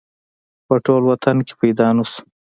[0.67, 2.21] په ټول وطن کې پیدا نه شو